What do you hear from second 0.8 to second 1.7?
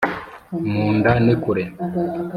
nda ni kure.